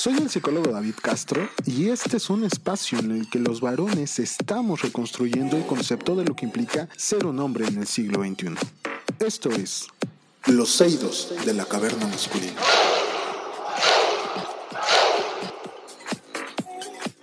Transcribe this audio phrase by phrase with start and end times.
[0.00, 4.18] Soy el psicólogo David Castro y este es un espacio en el que los varones
[4.18, 8.54] estamos reconstruyendo el concepto de lo que implica ser un hombre en el siglo XXI.
[9.18, 9.88] Esto es
[10.46, 12.54] Los Seidos de la Caverna Masculina.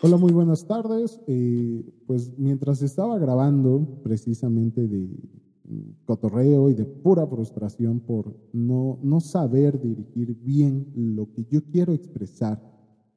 [0.04, 1.20] Hola, muy buenas tardes.
[1.26, 5.08] Eh, pues mientras estaba grabando precisamente de
[6.06, 11.94] cotorreo y de pura frustración por no, no saber dirigir bien lo que yo quiero
[11.94, 12.62] expresar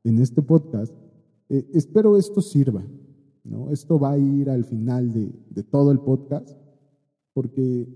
[0.04, 0.94] en este podcast,
[1.48, 2.84] eh, espero esto sirva.
[3.44, 3.70] ¿no?
[3.70, 6.56] Esto va a ir al final de, de todo el podcast,
[7.32, 7.88] porque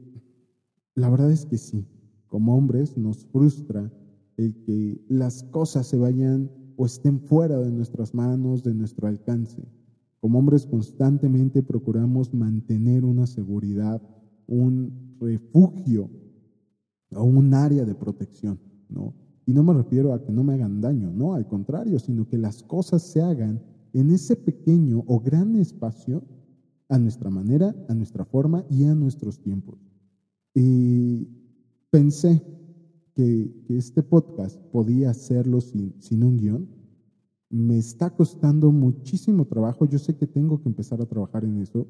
[0.95, 1.87] la verdad es que sí,
[2.29, 3.93] como hombres nos frustra
[4.37, 9.63] el que las cosas se vayan o estén fuera de nuestras manos, de nuestro alcance.
[10.21, 14.03] Como hombres constantemente procuramos mantener una seguridad
[14.47, 16.11] un refugio
[17.11, 18.59] o un área de protección,
[18.89, 19.15] ¿no?
[19.47, 22.39] Y no me refiero a que no me hagan daño, no, al contrario, sino que
[22.39, 26.23] las cosas se hagan en ese pequeño o gran espacio
[26.89, 29.79] a nuestra manera, a nuestra forma y a nuestros tiempos.
[30.55, 31.29] Y
[31.91, 32.43] pensé
[33.15, 36.69] que, este podcast podía hacerlo sin, sin un guion.
[37.51, 41.87] Me está costando muchísimo trabajo, yo sé que tengo que empezar a trabajar en eso,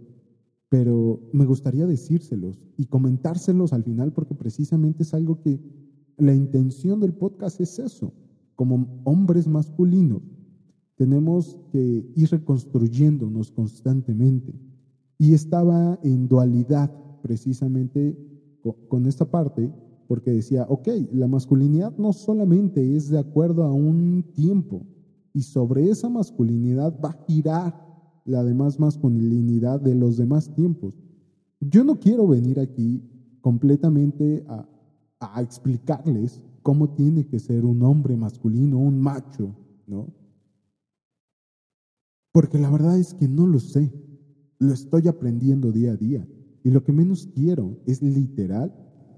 [0.74, 5.60] pero me gustaría decírselos y comentárselos al final porque precisamente es algo que
[6.16, 8.12] la intención del podcast es eso.
[8.56, 10.20] Como hombres masculinos
[10.96, 14.52] tenemos que ir reconstruyéndonos constantemente.
[15.16, 16.90] Y estaba en dualidad
[17.22, 18.18] precisamente
[18.88, 19.72] con esta parte
[20.08, 24.84] porque decía, ok, la masculinidad no solamente es de acuerdo a un tiempo
[25.32, 27.93] y sobre esa masculinidad va a girar
[28.24, 30.98] la demás masculinidad de los demás tiempos.
[31.60, 33.02] Yo no quiero venir aquí
[33.40, 34.68] completamente a,
[35.40, 39.54] explicarles cómo tiene que ser un hombre masculino, un macho,
[39.86, 40.12] ¿no?
[42.30, 43.90] Porque la verdad es que no lo sé.
[44.58, 46.28] Lo estoy aprendiendo día a día.
[46.62, 48.74] Y lo que menos quiero es literal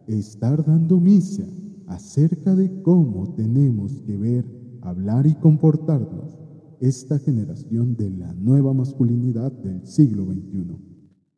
[0.07, 1.45] estar dando misa
[1.89, 4.45] acerca de cómo tenemos que ver,
[4.83, 6.36] hablar y comportarnos
[6.81, 10.77] esta generación de la nueva masculinidad del siglo XXI.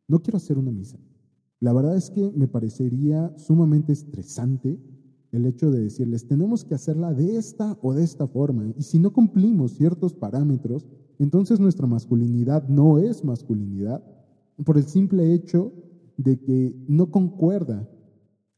[0.07, 0.97] No quiero hacer una misa.
[1.59, 4.79] La verdad es que me parecería sumamente estresante
[5.31, 8.97] el hecho de decirles, tenemos que hacerla de esta o de esta forma, y si
[8.97, 10.87] no cumplimos ciertos parámetros,
[11.19, 14.03] entonces nuestra masculinidad no es masculinidad,
[14.65, 15.71] por el simple hecho
[16.17, 17.87] de que no concuerda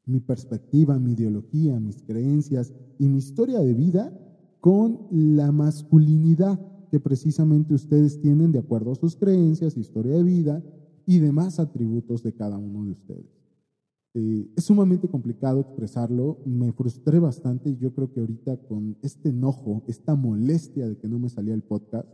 [0.05, 4.17] mi perspectiva, mi ideología, mis creencias y mi historia de vida
[4.59, 6.59] con la masculinidad
[6.91, 10.61] que precisamente ustedes tienen de acuerdo a sus creencias, historia de vida
[11.05, 13.41] y demás atributos de cada uno de ustedes.
[14.13, 19.29] Eh, es sumamente complicado expresarlo, me frustré bastante y yo creo que ahorita con este
[19.29, 22.09] enojo, esta molestia de que no me salía el podcast,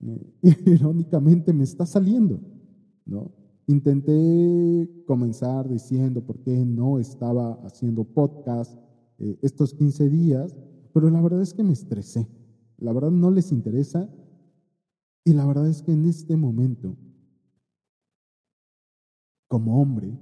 [0.00, 0.34] eh,
[0.66, 2.40] irónicamente me está saliendo,
[3.06, 3.32] ¿no?
[3.66, 8.78] Intenté comenzar diciendo por qué no estaba haciendo podcast
[9.18, 10.54] eh, estos 15 días,
[10.92, 12.28] pero la verdad es que me estresé.
[12.78, 14.08] La verdad no les interesa
[15.24, 16.96] y la verdad es que en este momento,
[19.48, 20.18] como hombre,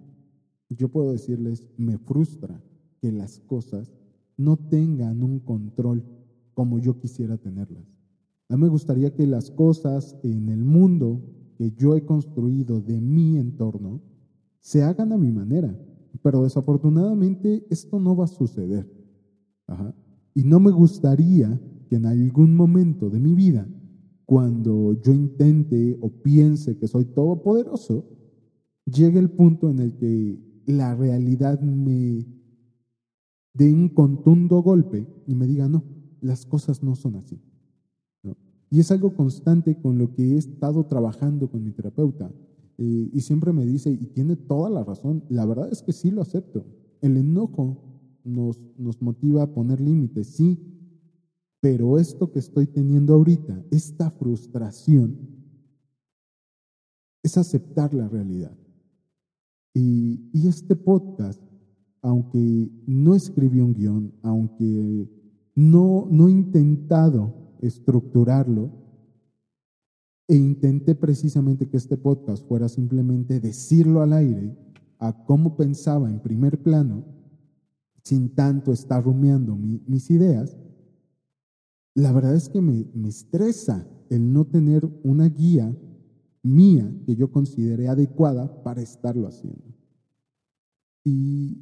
[0.69, 2.63] yo puedo decirles, me frustra
[3.01, 3.93] que las cosas
[4.37, 6.05] no tengan un control
[6.55, 7.85] como yo quisiera tenerlas.
[8.49, 11.21] A mí me gustaría que las cosas en el mundo
[11.57, 14.01] que yo he construido de mi entorno
[14.61, 15.77] se hagan a mi manera,
[16.23, 18.89] pero desafortunadamente esto no va a suceder.
[20.35, 21.61] Y no me gustaría
[21.97, 23.67] en algún momento de mi vida,
[24.25, 28.09] cuando yo intente o piense que soy todopoderoso,
[28.87, 32.27] llegue el punto en el que la realidad me
[33.55, 35.85] dé un contundo golpe y me diga, no,
[36.21, 37.41] las cosas no son así.
[38.71, 42.33] Y es algo constante con lo que he estado trabajando con mi terapeuta.
[42.79, 46.11] Eh, y siempre me dice, y tiene toda la razón, la verdad es que sí
[46.11, 46.65] lo acepto.
[47.03, 47.77] El enojo
[48.25, 50.59] nos, nos motiva a poner límites, sí,
[51.63, 55.17] pero esto que estoy teniendo ahorita, esta frustración,
[57.23, 58.59] es aceptar la realidad.
[59.73, 61.41] Y, este podcast,
[62.01, 65.09] aunque no escribí un guion, aunque
[65.55, 68.73] no, no he intentado estructurarlo,
[70.27, 74.57] e intenté precisamente que este podcast fuera simplemente decirlo al aire
[74.99, 77.05] a cómo pensaba en primer plano,
[78.03, 80.57] sin tanto estar rumiando mis ideas,
[81.95, 85.77] la verdad es que me, estresa el no tener una guía
[86.43, 89.75] mía que yo considere adecuada para estarlo haciendo.
[91.05, 91.59] Y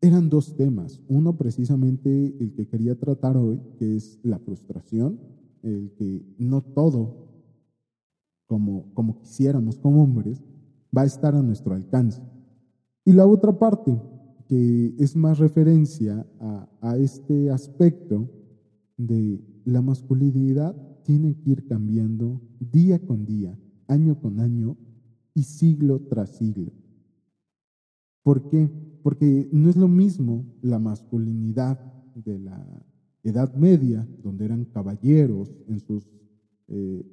[0.00, 1.00] eran dos temas.
[1.08, 5.18] Uno precisamente el que quería tratar hoy, que es la frustración,
[5.62, 7.28] el que no todo
[8.46, 10.42] como, como quisiéramos como hombres
[10.96, 12.22] va a estar a nuestro alcance.
[13.04, 14.00] Y la otra parte,
[14.46, 18.28] que es más referencia a, a este aspecto
[18.96, 20.74] de la masculinidad,
[21.04, 23.58] tiene que ir cambiando día con día,
[23.88, 24.76] año con año
[25.34, 26.72] y siglo tras siglo.
[28.22, 28.70] ¿Por qué?
[29.02, 31.78] Porque no es lo mismo la masculinidad
[32.14, 32.84] de la
[33.22, 36.08] Edad Media, donde eran caballeros en sus
[36.68, 37.04] eh,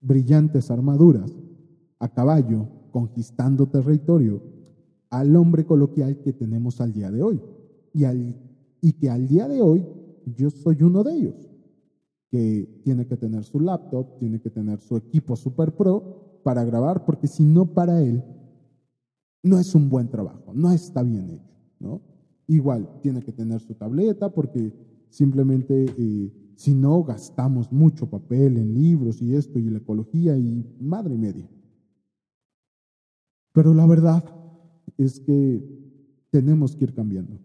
[0.00, 1.32] brillantes armaduras,
[1.98, 4.42] a caballo, conquistando territorio,
[5.10, 7.40] al hombre coloquial que tenemos al día de hoy.
[7.94, 8.36] Y, al,
[8.80, 9.86] y que al día de hoy
[10.36, 11.51] yo soy uno de ellos,
[12.32, 17.04] que tiene que tener su laptop, tiene que tener su equipo super pro para grabar,
[17.04, 18.24] porque si no para él,
[19.42, 22.00] no es un buen trabajo, no está bien hecho, ¿no?
[22.46, 24.72] Igual, tiene que tener su tableta porque
[25.10, 30.64] simplemente eh, si no gastamos mucho papel en libros y esto y la ecología y
[30.80, 31.50] madre media.
[33.52, 34.24] Pero la verdad
[34.96, 35.62] es que
[36.30, 37.38] tenemos que ir cambiando.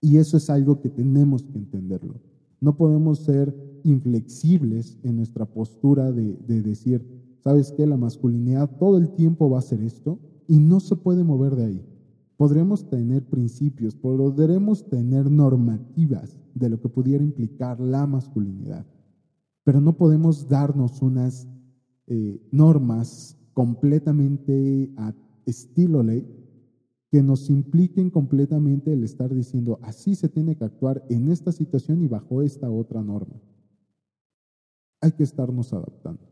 [0.00, 2.14] Y eso es algo que tenemos que entenderlo.
[2.60, 3.54] No podemos ser
[3.84, 7.06] inflexibles en nuestra postura de, de decir,
[7.40, 7.86] ¿sabes qué?
[7.86, 11.64] La masculinidad todo el tiempo va a ser esto y no se puede mover de
[11.66, 11.86] ahí.
[12.36, 18.86] Podremos tener principios, podremos tener normativas de lo que pudiera implicar la masculinidad,
[19.62, 21.46] pero no podemos darnos unas
[22.06, 25.14] eh, normas completamente a
[25.46, 26.26] estilo ley
[27.10, 32.02] que nos impliquen completamente el estar diciendo así se tiene que actuar en esta situación
[32.02, 33.40] y bajo esta otra norma.
[35.04, 36.26] Hay que estarnos adaptando,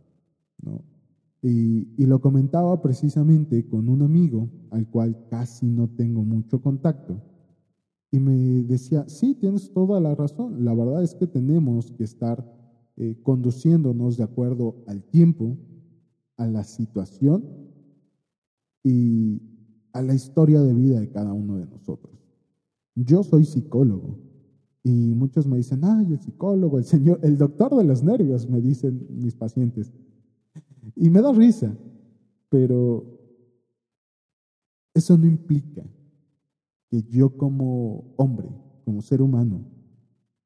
[0.63, 0.83] ¿no?
[1.43, 7.21] Y, lo comentaba precisamente con un amigo al cual casi no tengo mucho contacto.
[8.11, 10.65] Y me decía, sí, tienes toda la razón.
[10.65, 12.51] La verdad es que tenemos que estar
[12.97, 15.59] eh, conduciéndonos de acuerdo al tiempo,
[16.39, 17.45] a la situación
[18.83, 19.43] y
[19.93, 22.19] a la historia de vida de cada uno de nosotros.
[22.95, 24.32] Yo soy psicólogo
[24.85, 28.61] y muchos me dicen, ay, el psicólogo, el señor, el doctor de los nervios, me
[28.61, 29.93] dicen mis pacientes.
[30.97, 31.77] Y me da risa,
[32.49, 33.07] pero
[34.95, 35.85] eso no implica
[36.91, 38.49] que yo como hombre,
[38.85, 39.65] como ser humano,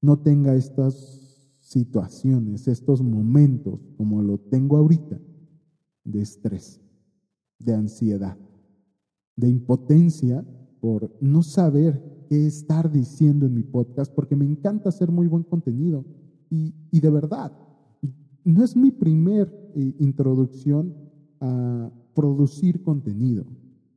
[0.02, 5.18] no tenga estas situaciones, estos momentos como lo tengo ahorita,
[6.04, 6.80] de estrés,
[7.58, 8.38] de ansiedad,
[9.34, 10.46] de impotencia
[10.80, 15.42] por no saber qué estar diciendo en mi podcast, porque me encanta hacer muy buen
[15.42, 16.04] contenido.
[16.50, 17.52] Y, y de verdad,
[18.44, 20.94] no es mi primer eh, introducción
[21.40, 23.44] a producir contenido.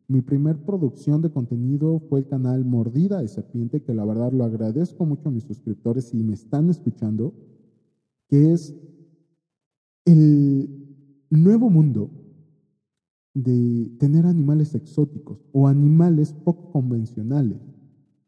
[0.07, 4.43] Mi primer producción de contenido fue el canal Mordida de Serpiente, que la verdad lo
[4.43, 7.33] agradezco mucho a mis suscriptores si me están escuchando,
[8.27, 8.75] que es
[10.05, 10.67] el
[11.29, 12.09] nuevo mundo
[13.35, 17.59] de tener animales exóticos o animales poco convencionales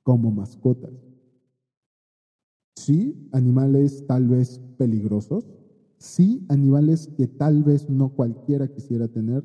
[0.04, 0.92] como mascotas.
[2.76, 5.46] Sí, animales tal vez peligrosos,
[5.98, 9.44] sí animales que tal vez no cualquiera quisiera tener,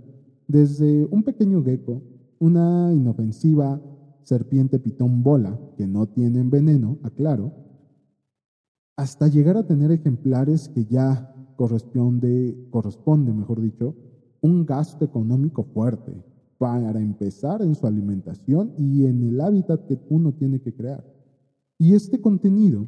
[0.48, 2.02] desde un pequeño gecko,
[2.38, 3.80] una inofensiva
[4.22, 7.52] serpiente pitón bola, que no tienen veneno, aclaro,
[8.96, 13.94] hasta llegar a tener ejemplares que ya corresponde, corresponde, mejor dicho,
[14.40, 16.14] un gasto económico fuerte
[16.58, 21.04] para empezar en su alimentación y en el hábitat que uno tiene que crear.
[21.78, 22.86] Y este contenido,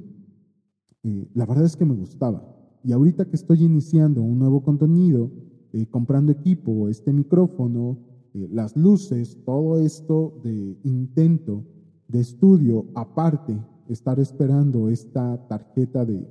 [1.02, 2.42] eh, la verdad es que me gustaba.
[2.82, 5.30] Y ahorita que estoy iniciando un nuevo contenido,
[5.72, 7.98] eh, comprando equipo, este micrófono,
[8.34, 11.64] eh, las luces, todo esto de intento
[12.08, 13.58] de estudio, aparte,
[13.88, 16.26] estar esperando esta tarjeta de,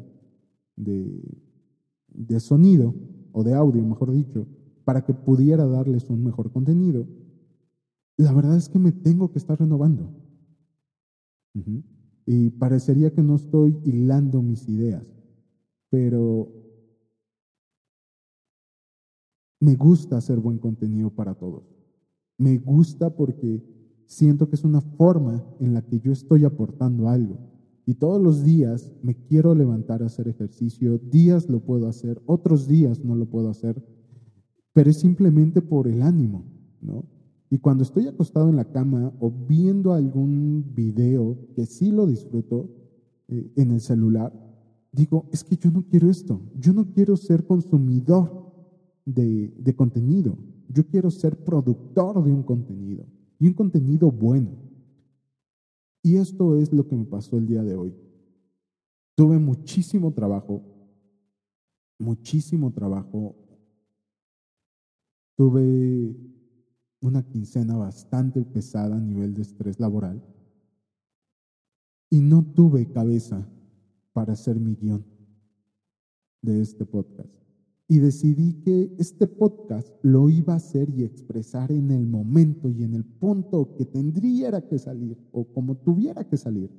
[0.76, 1.22] de,
[2.08, 2.96] de sonido
[3.32, 4.48] o de audio, mejor dicho,
[4.84, 7.06] para que pudiera darles un mejor contenido,
[8.18, 10.14] la verdad es que me tengo que estar renovando.
[12.26, 15.18] Y parecería que no estoy hilando mis ideas
[15.90, 16.52] pero
[19.60, 21.64] me gusta hacer buen contenido para todos.
[22.38, 23.64] Me gusta porque
[24.06, 27.38] siento que es una forma en la que yo estoy aportando algo.
[27.86, 32.68] Y todos los días me quiero levantar a hacer ejercicio, días lo puedo hacer, otros
[32.68, 33.82] días no lo puedo hacer,
[34.74, 36.44] pero es simplemente por el ánimo,
[36.82, 37.06] ¿no?
[37.50, 42.70] Y cuando estoy acostado en la cama o viendo algún video que sí lo disfruto
[43.30, 44.34] eh, en el celular,
[44.92, 48.52] digo, es que yo no quiero esto, yo no quiero ser consumidor
[49.06, 50.38] de, de contenido,
[50.68, 53.06] yo quiero ser productor de un contenido
[53.40, 54.50] y un contenido bueno.
[56.04, 57.94] Y esto es lo que me pasó el día de hoy.
[59.16, 60.62] Tuve muchísimo trabajo,
[61.98, 63.36] muchísimo trabajo.
[65.36, 66.16] Tuve
[67.02, 70.24] una quincena bastante pesada a nivel de estrés laboral
[72.10, 73.48] y no tuve cabeza
[74.14, 75.06] para hacer mi guion
[76.42, 77.30] de este podcast.
[77.90, 82.84] Y decidí que este podcast lo iba a hacer y expresar en el momento y
[82.84, 86.70] en el punto que tendría que salir o como tuviera que salir.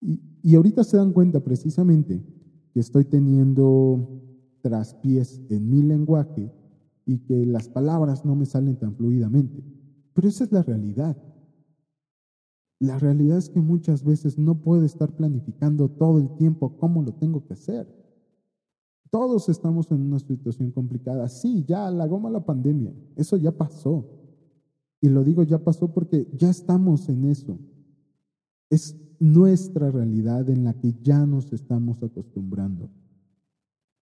[0.00, 2.24] Y, y ahorita se dan cuenta precisamente
[2.72, 4.20] que estoy teniendo
[4.62, 6.50] traspiés en mi lenguaje
[7.10, 9.64] y que las palabras no me salen tan fluidamente.
[10.14, 11.16] Pero esa es la realidad.
[12.78, 17.12] La realidad es que muchas veces no puedo estar planificando todo el tiempo cómo lo
[17.12, 17.92] tengo que hacer.
[19.10, 21.28] Todos estamos en una situación complicada.
[21.28, 22.94] Sí, ya la goma la pandemia.
[23.16, 24.06] Eso ya pasó.
[25.00, 27.58] Y lo digo ya pasó porque ya estamos en eso.
[28.70, 32.88] Es nuestra realidad en la que ya nos estamos acostumbrando.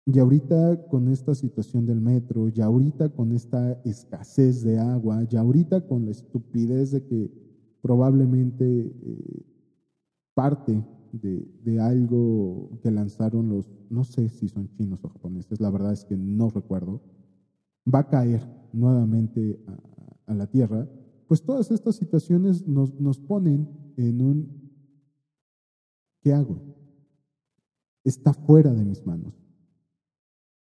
[0.07, 5.39] Y ahorita con esta situación del metro, ya ahorita con esta escasez de agua, ya
[5.39, 7.31] ahorita con la estupidez de que
[7.81, 9.45] probablemente eh,
[10.35, 15.71] parte de, de, algo que lanzaron los, no sé si son chinos o japoneses, la
[15.71, 17.01] verdad es que no recuerdo,
[17.91, 18.41] va a caer
[18.73, 20.87] nuevamente a, a la Tierra,
[21.27, 24.71] pues todas estas situaciones nos, nos ponen en un,
[26.21, 26.59] ¿qué hago?
[28.03, 29.44] Está fuera de mis manos.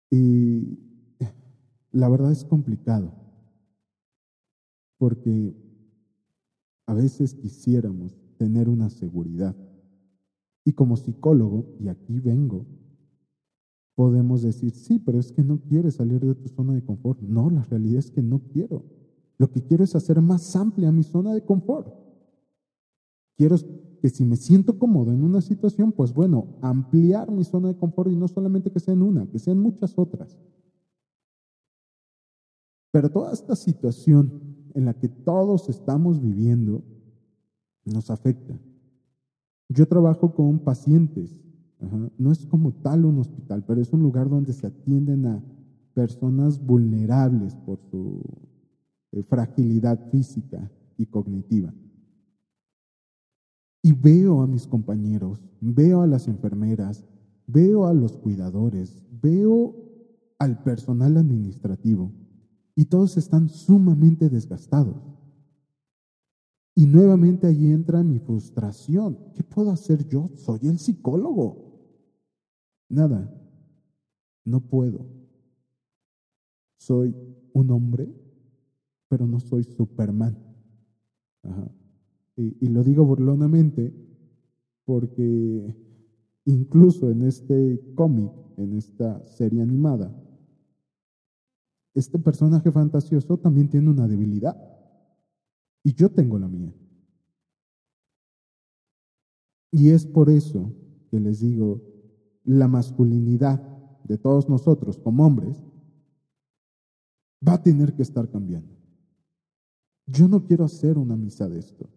[0.09, 0.79] Y
[1.91, 3.13] la verdad es complicado,
[4.97, 5.55] porque
[6.87, 9.55] a veces quisiéramos tener una seguridad.
[10.63, 12.65] Y como psicólogo, y aquí vengo,
[13.95, 17.21] podemos decir, sí, pero es que no quieres salir de tu zona de confort.
[17.21, 18.83] No, la realidad es que no quiero.
[19.37, 21.93] Lo que quiero es hacer más amplia mi zona de confort.
[23.37, 23.55] Quiero
[24.01, 28.11] que si me siento cómodo en una situación, pues bueno, ampliar mi zona de confort
[28.11, 30.37] y no solamente que sea en una, que sean muchas otras.
[32.91, 34.41] Pero toda esta situación
[34.73, 36.83] en la que todos estamos viviendo
[37.85, 38.57] nos afecta.
[39.69, 41.43] Yo trabajo con pacientes,
[42.17, 45.43] no es como tal un hospital, pero es un lugar donde se atienden a
[45.93, 48.21] personas vulnerables por su
[49.11, 51.73] eh, fragilidad física y cognitiva.
[53.85, 57.05] Y veo a mis compañeros, veo a las enfermeras,
[57.45, 59.75] veo a los cuidadores, veo
[60.39, 62.11] al personal administrativo
[62.73, 64.95] y todos están sumamente desgastados.
[66.73, 69.19] Y nuevamente ahí entra mi frustración.
[69.35, 70.31] ¿Qué puedo hacer yo?
[70.35, 71.77] Soy el psicólogo.
[72.89, 73.39] Nada,
[74.45, 75.05] no puedo.
[76.77, 77.15] Soy
[77.53, 78.11] un hombre,
[79.09, 80.35] pero no soy Superman.
[81.43, 81.69] Ajá.
[82.37, 83.93] Y, lo digo burlonamente
[84.83, 85.73] porque
[86.45, 90.13] incluso en este cómic, en esta serie animada,
[91.93, 94.55] este personaje fantasioso también tiene una debilidad.
[95.83, 96.73] Y yo tengo la mía.
[99.71, 100.73] Y es por eso
[101.09, 101.81] que les digo,
[102.43, 103.61] la masculinidad
[104.03, 105.63] de todos nosotros como hombres
[107.47, 108.75] va a tener que estar cambiando.
[110.05, 111.89] Yo no quiero hacer una misa de esto.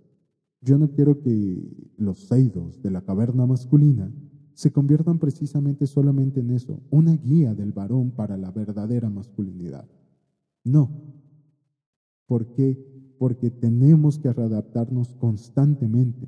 [0.60, 4.12] Yo no quiero que los seidos de la caverna masculina
[4.54, 9.88] se conviertan precisamente solamente en eso, una guía del varón para la verdadera masculinidad.
[10.64, 10.90] No.
[12.26, 13.14] ¿Por qué?
[13.18, 16.26] Porque tenemos que readaptarnos constantemente.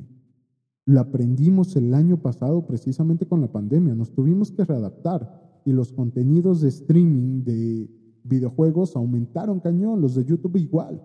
[0.86, 5.92] Lo aprendimos el año pasado precisamente con la pandemia, nos tuvimos que readaptar y los
[5.92, 7.90] contenidos de streaming de
[8.22, 11.02] videojuegos aumentaron cañón, los de YouTube igual.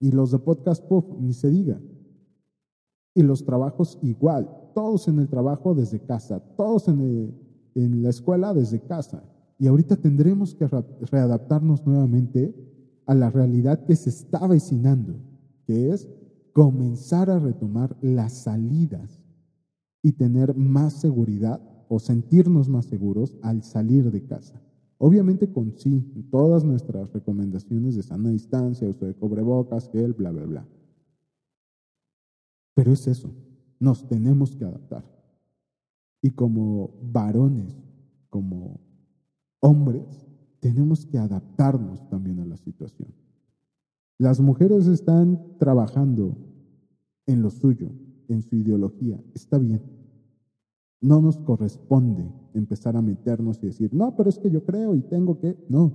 [0.00, 1.80] Y los de Podcast Pop, ni se diga.
[3.14, 7.34] Y los trabajos igual, todos en el trabajo desde casa, todos en,
[7.74, 9.22] en la escuela desde casa.
[9.58, 10.68] Y ahorita tendremos que
[11.10, 12.54] readaptarnos nuevamente
[13.06, 15.14] a la realidad que se está vecinando,
[15.66, 16.08] que es
[16.52, 19.20] comenzar a retomar las salidas
[20.02, 24.62] y tener más seguridad o sentirnos más seguros al salir de casa.
[24.98, 26.00] Obviamente con sí,
[26.30, 30.68] todas nuestras recomendaciones de sana distancia, uso de cobrebocas, gel, bla, bla, bla.
[32.74, 33.30] Pero es eso,
[33.78, 35.04] nos tenemos que adaptar.
[36.22, 37.74] Y como varones,
[38.30, 38.80] como
[39.60, 40.26] hombres,
[40.60, 43.14] tenemos que adaptarnos también a la situación.
[44.18, 46.36] Las mujeres están trabajando
[47.26, 47.90] en lo suyo,
[48.28, 49.95] en su ideología, está bien.
[51.00, 55.02] No nos corresponde empezar a meternos y decir, no, pero es que yo creo y
[55.02, 55.56] tengo que.
[55.68, 55.92] No.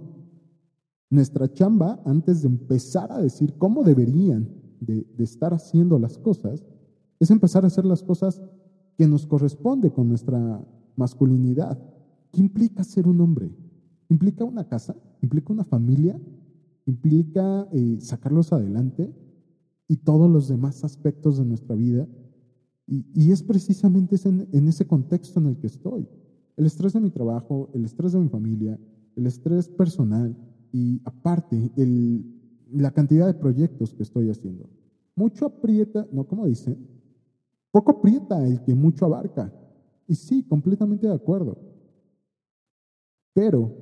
[1.09, 4.47] Nuestra chamba, antes de empezar a decir cómo deberían
[4.79, 6.65] de, estar haciendo las cosas,
[7.19, 8.41] Es empezar a hacer las cosas
[8.97, 10.65] que nos corresponde con nuestra
[10.95, 11.77] masculinidad.
[12.31, 13.51] ¿Qué implica ser un hombre?
[14.09, 14.95] ¿Implica una casa?
[15.21, 16.19] ¿Implica una familia?
[16.87, 19.13] ¿Implica eh, sacarlos adelante?
[19.87, 22.07] Y todos los demás aspectos de nuestra vida.
[22.91, 26.05] Y, es precisamente en, ese contexto en el que estoy.
[26.57, 28.77] El estrés de mi trabajo, el estrés de mi familia,
[29.15, 30.35] el estrés personal
[30.73, 31.71] y aparte
[32.69, 34.69] la cantidad de proyectos que estoy haciendo.
[35.15, 36.85] Mucho aprieta, no, como dicen,
[37.71, 39.53] poco aprieta el que mucho abarca.
[40.05, 41.57] Y sí, completamente de acuerdo.
[43.33, 43.73] Pero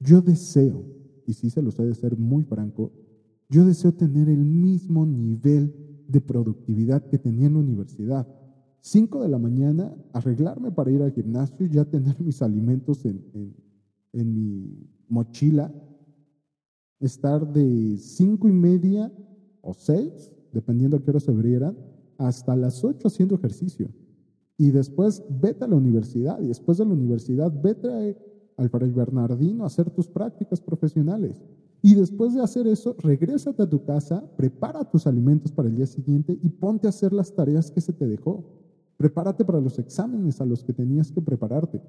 [0.00, 0.84] yo deseo,
[1.28, 2.90] y sí se los he de ser muy franco,
[3.48, 8.26] yo deseo tener el mismo nivel de productividad que tenía en la universidad.
[8.80, 13.22] Cinco de la mañana, arreglarme para ir al gimnasio, ya tener mis alimentos en,
[14.12, 15.72] en mi mochila,
[16.98, 19.12] estar de cinco y media
[19.60, 21.76] o seis, dependiendo a qué hora se abrieran,
[22.18, 23.88] hasta las ocho haciendo ejercicio.
[24.56, 28.16] Y después vete a la universidad, y después de la universidad vete
[28.56, 31.42] al Fray Bernardino a hacer tus prácticas profesionales.
[31.82, 35.86] Y después de hacer eso, regrésate a tu casa, prepara tus alimentos para el día
[35.86, 38.44] siguiente y ponte a hacer las tareas que se te dejó.
[38.96, 41.80] Prepárate para los exámenes a los que tenías que prepararte.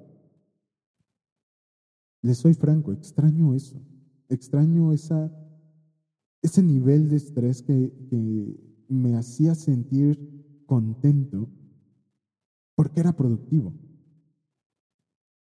[2.22, 3.82] Les soy franco, extraño eso.
[4.28, 7.92] Extraño ese nivel de estrés que
[8.88, 11.50] me hacía sentir contento
[12.74, 13.74] porque era productivo.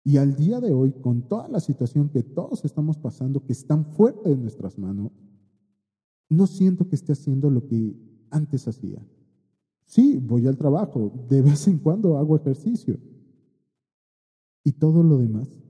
[0.03, 3.65] Y al día de hoy, con toda la situación que todos estamos pasando, que es
[3.65, 5.11] tan fuerte en nuestras manos,
[6.29, 7.95] no siento que esté haciendo lo que
[8.29, 9.05] antes hacía.
[9.85, 12.99] Sí, voy al trabajo, de vez en cuando hago ejercicio.
[14.63, 15.63] Y todo lo demás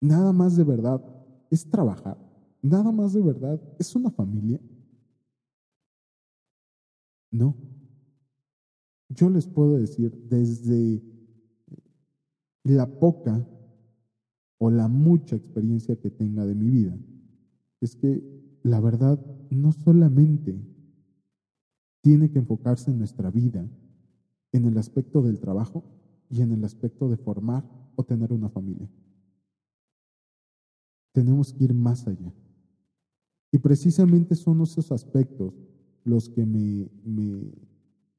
[0.00, 1.02] Nada más de verdad
[1.50, 2.18] es trabajar.
[2.62, 4.60] Nada más de verdad es una familia.
[7.30, 7.56] No.
[9.08, 11.02] Yo les puedo decir desde
[12.74, 13.46] la poca
[14.58, 16.96] o la mucha experiencia que tenga de mi vida,
[17.80, 18.22] es que
[18.62, 20.58] la verdad no solamente
[22.00, 23.68] tiene que enfocarse en nuestra vida,
[24.52, 25.84] en el aspecto del trabajo
[26.30, 27.64] y en el aspecto de formar
[27.94, 28.88] o tener una familia.
[31.12, 32.32] Tenemos que ir más allá.
[33.52, 35.54] Y precisamente son esos aspectos
[36.04, 36.88] los que me,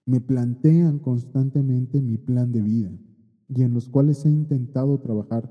[0.06, 2.92] me, plantean constantemente mi plan de vida
[3.50, 5.50] y en los cuales he intentado trabajar,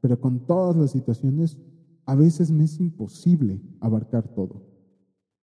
[0.00, 1.58] pero con todas las situaciones
[2.04, 4.62] a veces me es imposible abarcar todo.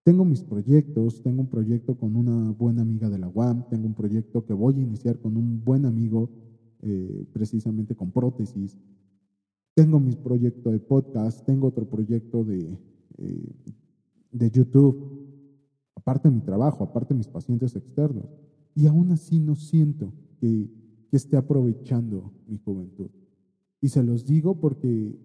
[0.03, 3.93] Tengo mis proyectos, tengo un proyecto con una buena amiga de la UAM, tengo un
[3.93, 6.29] proyecto que voy a iniciar con un buen amigo
[6.81, 8.77] eh, precisamente con prótesis,
[9.75, 12.77] tengo mi proyecto de podcast, tengo otro proyecto de,
[13.17, 13.55] eh,
[14.31, 15.27] de YouTube,
[15.95, 18.25] aparte de mi trabajo, aparte de mis pacientes externos.
[18.75, 20.69] Y aún así no siento que,
[21.13, 23.11] que esté aprovechando mi juventud.
[23.79, 25.15] Y se los digo porque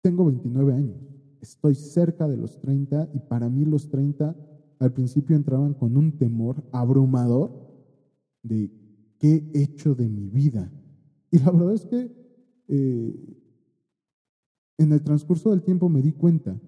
[0.00, 0.96] tengo 29 años,
[1.42, 4.34] estoy cerca de los 30 y para mí los 30
[4.78, 7.70] al principio entraban con un temor abrumador
[8.42, 8.70] de
[9.18, 10.72] qué he hecho de mi vida.
[11.30, 12.10] Y la verdad es que
[12.68, 13.36] eh,
[14.78, 16.58] en el transcurso del tiempo me di cuenta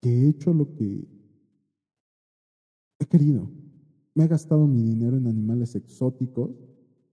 [0.00, 1.06] que he hecho lo que
[2.98, 3.48] he querido.
[4.14, 6.50] Me he gastado mi dinero en animales exóticos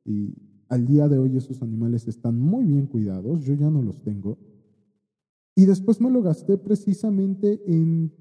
[0.06, 0.36] y
[0.70, 4.38] al día de hoy esos animales están muy bien cuidados, yo ya no los tengo.
[5.56, 8.14] Y después me lo gasté precisamente en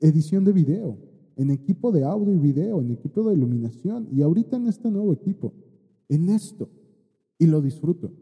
[0.00, 0.98] edición de video,
[1.36, 5.12] en equipo de audio y video, en equipo de iluminación y ahorita en este nuevo
[5.12, 5.52] equipo,
[6.08, 6.68] en esto.
[7.38, 8.12] Y lo disfruto.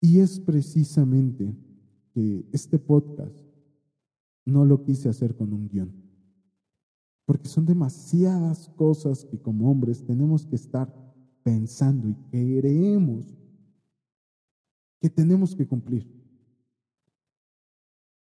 [0.00, 1.52] Y es precisamente
[2.12, 3.34] que este podcast
[4.44, 5.92] no lo quise hacer con un guion,
[7.26, 10.94] porque son demasiadas cosas que como hombres tenemos que estar
[11.42, 13.36] pensando y creemos
[15.00, 16.16] que tenemos que cumplir.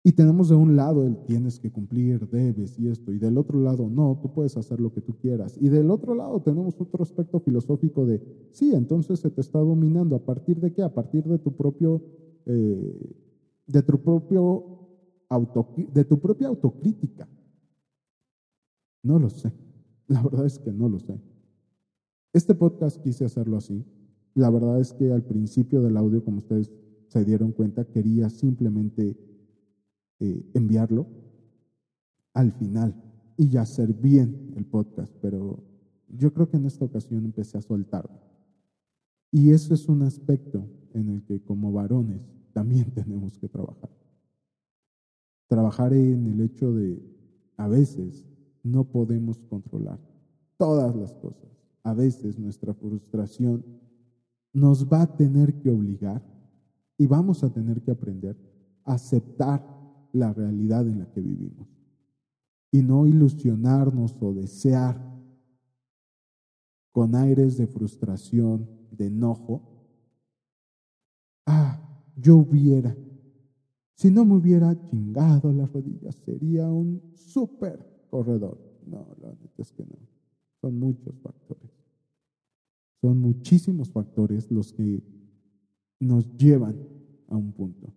[0.05, 3.61] Y tenemos de un lado el tienes que cumplir, debes y esto, y del otro
[3.61, 5.57] lado no, tú puedes hacer lo que tú quieras.
[5.61, 10.17] Y del otro lado tenemos otro aspecto filosófico de, sí, entonces se te está dominando.
[10.17, 10.83] ¿A partir de qué?
[10.83, 12.03] A partir de tu propio,
[12.47, 13.17] eh,
[13.67, 14.89] de tu propio
[15.29, 17.29] auto, de tu propia autocrítica.
[19.03, 19.53] No lo sé.
[20.09, 21.21] La verdad es que no lo sé.
[22.33, 23.85] Este podcast quise hacerlo así.
[24.35, 26.73] La verdad es que al principio del audio, como ustedes
[27.09, 29.17] se dieron cuenta, quería simplemente
[30.21, 31.07] eh, enviarlo
[32.33, 32.95] al final
[33.37, 35.63] y ya hacer bien el podcast, pero
[36.09, 38.21] yo creo que en esta ocasión empecé a soltarlo.
[39.31, 43.91] Y eso es un aspecto en el que como varones también tenemos que trabajar.
[45.49, 47.03] Trabajar en el hecho de
[47.57, 48.25] a veces
[48.63, 49.99] no podemos controlar
[50.57, 51.51] todas las cosas.
[51.83, 53.65] A veces nuestra frustración
[54.53, 56.23] nos va a tener que obligar
[56.99, 58.37] y vamos a tener que aprender
[58.85, 59.67] a aceptar
[60.13, 61.69] la realidad en la que vivimos
[62.71, 65.01] y no ilusionarnos o desear
[66.91, 69.63] con aires de frustración, de enojo.
[71.47, 71.81] Ah,
[72.17, 72.97] yo hubiera,
[73.95, 78.59] si no me hubiera chingado las rodillas, sería un súper corredor.
[78.87, 79.97] No, la verdad es que no.
[80.61, 81.71] Son muchos factores.
[83.01, 85.03] Son muchísimos factores los que
[85.99, 86.77] nos llevan
[87.29, 87.91] a un punto.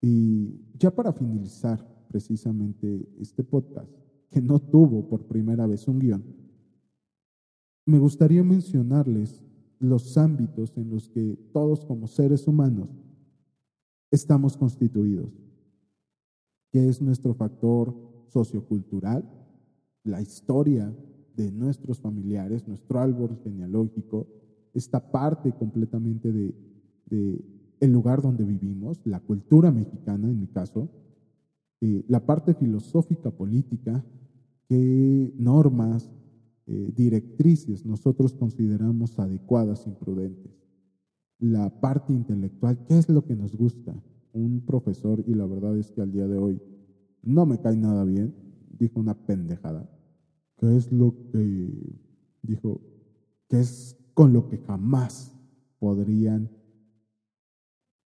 [0.00, 3.88] Y ya para finalizar precisamente este podcast,
[4.28, 6.24] que no tuvo por primera vez un guion,
[7.86, 9.40] me gustaría mencionarles
[9.78, 12.88] los ámbitos en los que todos como seres humanos
[14.10, 15.32] estamos constituidos,
[16.72, 19.28] que es nuestro factor sociocultural,
[20.04, 20.92] la historia
[21.36, 24.26] de nuestros familiares, nuestro árbol genealógico,
[24.74, 26.54] esta parte completamente de,
[27.80, 30.88] el lugar donde vivimos, la cultura mexicana en mi caso,
[31.80, 34.04] eh, la parte filosófica política,
[34.68, 36.10] qué normas,
[36.66, 40.52] eh, directrices nosotros consideramos adecuadas, imprudentes.
[41.38, 43.92] La parte intelectual, ¿qué es lo que nos gusta?
[44.32, 46.62] Un profesor, y la verdad es que al día de hoy
[47.22, 48.34] no me cae nada bien,
[48.78, 49.88] dijo una pendejada.
[50.56, 51.98] ¿Qué es lo que
[52.42, 52.80] dijo?
[53.48, 55.32] ¿Qué es con lo que jamás
[55.78, 56.50] podrían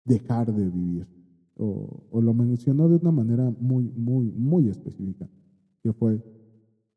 [0.06, 1.08] dejar de vivir?
[1.56, 5.30] O, o lo mencionó de una manera muy, muy, muy específica,
[5.82, 6.22] que fue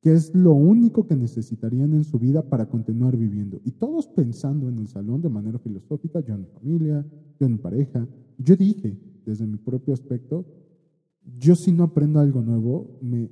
[0.06, 3.60] que es lo único que necesitarían en su vida para continuar viviendo.
[3.64, 7.04] Y todos pensando en el salón de manera filosófica, yo en mi familia,
[7.40, 8.06] yo en mi pareja,
[8.38, 10.46] yo dije desde mi propio aspecto,
[11.38, 13.28] yo si no aprendo algo nuevo, me,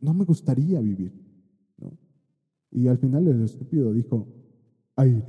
[0.00, 1.12] no me gustaría vivir.
[2.70, 4.28] Y al final el estúpido dijo,
[4.96, 5.24] aire.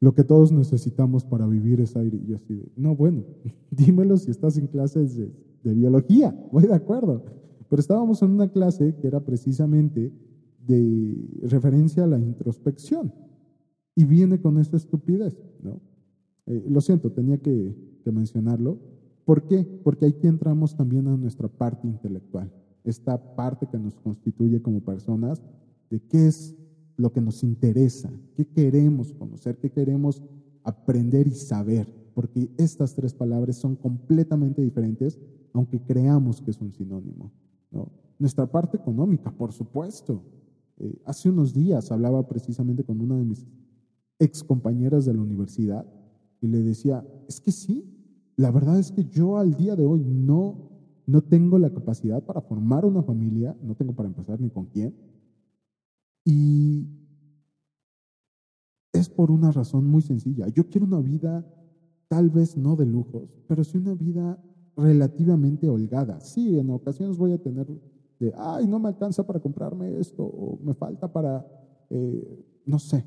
[0.00, 2.16] Lo que todos necesitamos para vivir es aire.
[2.16, 3.24] Y yo así no, bueno,
[3.70, 5.32] dímelo si estás en clases de,
[5.62, 7.24] de biología, voy de acuerdo.
[7.68, 10.12] Pero estábamos en una clase que era precisamente
[10.66, 13.12] de referencia a la introspección.
[13.94, 15.80] Y viene con esta estupidez, ¿no?
[16.46, 18.78] Eh, lo siento, tenía que, que mencionarlo.
[19.26, 19.64] ¿Por qué?
[19.82, 22.48] Porque aquí entramos también a nuestra parte intelectual,
[22.84, 25.42] esta parte que nos constituye como personas,
[25.90, 26.54] de qué es
[26.96, 30.22] lo que nos interesa, qué queremos conocer, qué queremos
[30.62, 35.18] aprender y saber, porque estas tres palabras son completamente diferentes,
[35.52, 37.32] aunque creamos que es un sinónimo.
[38.20, 40.22] Nuestra parte económica, por supuesto.
[40.78, 43.44] Eh, hace unos días hablaba precisamente con una de mis
[44.20, 45.84] ex compañeras de la universidad
[46.40, 47.95] y le decía, es que sí,
[48.36, 50.70] la verdad es que yo al día de hoy no,
[51.06, 54.94] no tengo la capacidad para formar una familia, no tengo para empezar ni con quién.
[56.24, 56.86] Y
[58.92, 60.48] es por una razón muy sencilla.
[60.48, 61.46] Yo quiero una vida
[62.08, 64.38] tal vez no de lujos, pero sí una vida
[64.76, 66.20] relativamente holgada.
[66.20, 67.66] Sí, en ocasiones voy a tener
[68.18, 71.46] de, ay, no me alcanza para comprarme esto, o me falta para,
[71.90, 73.04] eh, no sé,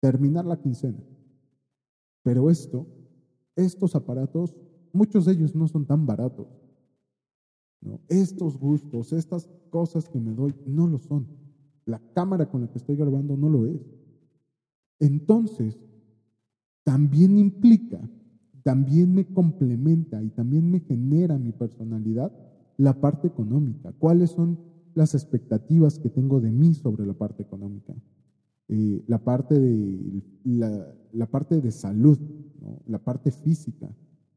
[0.00, 0.98] terminar la quincena.
[2.22, 2.86] Pero esto,
[3.58, 4.56] estos aparatos,
[4.92, 6.46] muchos de ellos no son tan baratos.
[8.08, 11.26] Estos gustos, estas cosas que me doy, no lo son.
[11.84, 13.80] La cámara con la que estoy grabando no lo es.
[14.98, 15.78] Entonces,
[16.84, 18.00] también implica
[18.68, 22.30] también me complementa y también me genera mi personalidad
[22.76, 23.94] la parte económica.
[23.98, 24.58] ¿Cuáles son
[24.94, 27.94] las expectativas que tengo de mí sobre la parte económica?
[28.68, 32.18] Eh, la, parte de, la, parte de salud,
[32.86, 33.88] la parte física.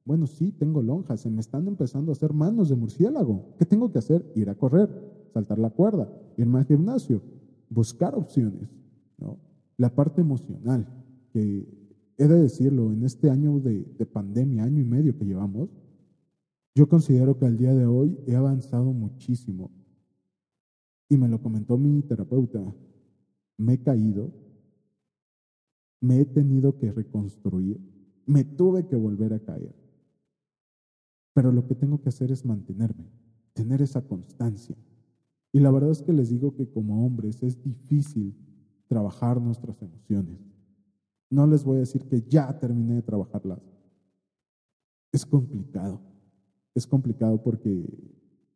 [0.06, 3.56] Bueno, sí, tengo lonjas, se me están empezando a hacer manos de murciélago.
[3.60, 4.32] ¿Qué tengo que hacer?
[4.36, 4.89] Ir a correr,
[5.34, 7.22] saltar la cuerda, irme al gimnasio,
[7.70, 8.70] buscar opciones.
[9.78, 10.88] La parte emocional,
[11.32, 11.67] que
[12.17, 15.70] he de decirlo, en este año de, pandemia, año y medio que llevamos,
[16.74, 19.72] yo considero que al día de hoy he avanzado muchísimo.
[21.10, 22.62] Y me lo comentó mi terapeuta.
[23.62, 24.32] Me he caído,
[26.00, 27.80] me he tenido que reconstruir,
[28.26, 29.76] me tuve que volver a caer.
[31.36, 33.06] Pero lo que tengo que hacer es mantenerme,
[33.54, 34.76] tener esa constancia.
[35.54, 38.36] Y la verdad es que les digo que como hombres es difícil
[38.88, 40.39] trabajar nuestras emociones.
[41.30, 43.62] No les voy a decir que ya terminé de trabajarlas.
[45.12, 46.02] Es complicado.
[46.74, 47.86] Es complicado porque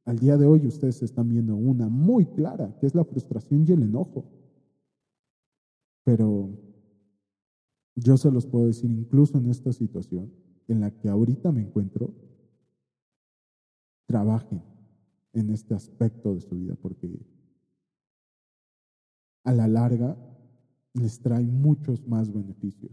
[0.04, 3.72] al día de hoy ustedes están viendo una muy clara, que es la frustración y
[3.72, 4.26] el enojo.
[6.06, 6.58] Pero
[7.96, 10.32] yo se los puedo decir, incluso en esta situación
[10.70, 12.13] en la que ahorita me encuentro,
[14.08, 14.63] trabajen
[15.34, 17.20] en este aspecto de su vida, porque
[19.44, 20.18] a la larga
[20.94, 22.91] les trae muchos más beneficios.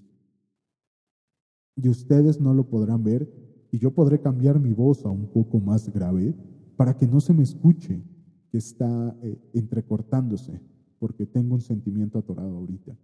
[1.76, 3.30] Y ustedes no lo podrán ver
[3.70, 6.34] y yo podré cambiar mi voz a un poco más grave
[6.76, 8.02] para que no se me escuche
[8.50, 10.60] que está eh, entrecortándose,
[11.02, 12.96] porque tengo un sentimiento atorado ahorita.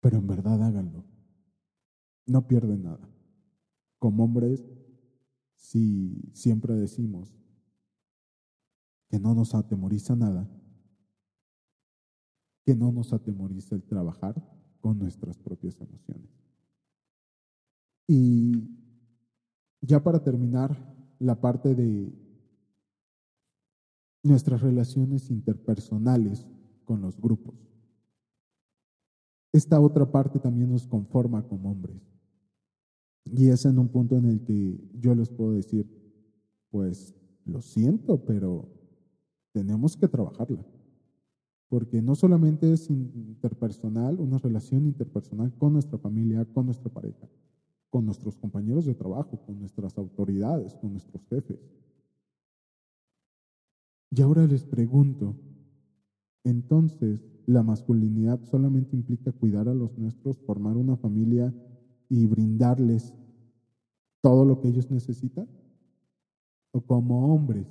[0.00, 1.04] Pero en verdad háganlo.
[2.24, 3.06] No pierden nada.
[3.98, 4.64] Como hombres,
[5.56, 7.36] si siempre decimos
[9.10, 10.48] que no nos atemoriza nada,
[12.64, 14.42] que no nos atemoriza el trabajar
[14.80, 16.30] con nuestras propias emociones.
[18.06, 18.54] Y
[19.82, 20.78] ya para terminar
[21.18, 22.29] la parte de
[24.22, 26.46] nuestras relaciones interpersonales
[26.84, 27.54] con los grupos.
[29.52, 32.00] Esta otra parte también nos conforma como hombres.
[33.24, 35.88] Y es en un punto en el que yo les puedo decir,
[36.70, 38.68] pues lo siento, pero
[39.52, 40.64] tenemos que trabajarla.
[41.68, 47.28] Porque no solamente es interpersonal, una relación interpersonal con nuestra familia, con nuestra pareja,
[47.90, 51.58] con nuestros compañeros de trabajo, con nuestras autoridades, con nuestros jefes.
[54.12, 55.36] Y ahora les pregunto,
[56.42, 61.54] entonces, ¿la masculinidad solamente implica cuidar a los nuestros, formar una familia
[62.08, 63.14] y brindarles
[64.20, 65.48] todo lo que ellos necesitan?
[66.72, 67.68] ¿O como hombres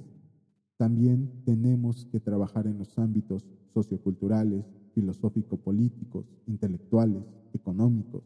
[0.78, 7.24] también tenemos que trabajar en los ámbitos socioculturales, filosófico-políticos, intelectuales,
[7.54, 8.24] económicos,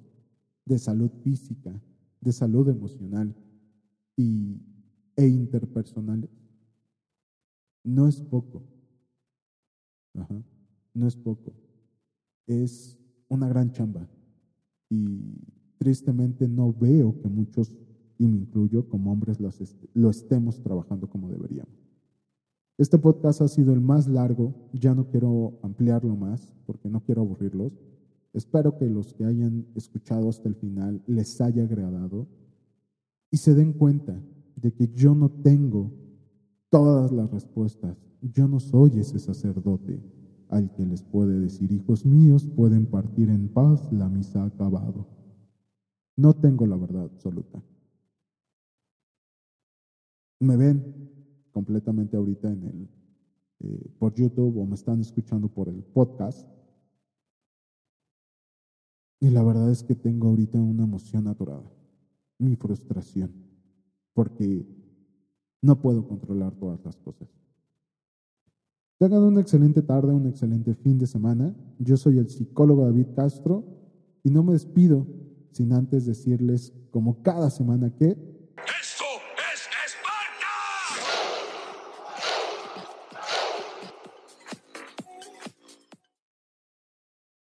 [0.65, 1.81] de salud física,
[2.21, 3.35] de salud emocional
[4.15, 4.61] y,
[5.15, 6.42] e interpersonales?
[7.83, 8.63] No es poco.
[10.93, 11.53] no es poco.
[12.47, 14.07] Es una gran chamba.
[14.89, 15.19] Y
[15.77, 17.75] tristemente no veo que muchos,
[18.17, 19.37] y me incluyo como hombres,
[19.93, 21.83] lo estemos trabajando como deberíamos.
[22.77, 27.21] Este podcast ha sido el más largo, ya no quiero ampliarlo más porque no quiero
[27.21, 27.71] aburrirlos.
[28.33, 32.27] Espero que los que hayan escuchado hasta el final les haya agradado
[33.29, 34.19] y se den cuenta
[34.55, 35.91] de que yo no tengo
[36.73, 37.95] todas las respuestas.
[38.19, 40.01] Yo no soy ese sacerdote
[40.49, 45.05] al que les puede decir, hijos míos, pueden partir en paz, la misa ha acabado.
[46.17, 47.61] No tengo la verdad absoluta.
[50.39, 51.11] Me ven
[51.51, 52.89] completamente ahorita en el,
[53.59, 56.49] eh, por YouTube o me están escuchando por el podcast.
[59.19, 61.71] Y la verdad es que tengo ahorita una emoción atorada,
[62.39, 63.31] mi frustración,
[64.15, 64.82] porque
[65.63, 67.27] no puedo controlar todas las cosas.
[68.99, 71.55] Tengan una excelente tarde, un excelente fin de semana.
[71.79, 73.63] Yo soy el psicólogo David Castro
[74.23, 75.07] y no me despido
[75.51, 78.17] sin antes decirles, como cada semana, que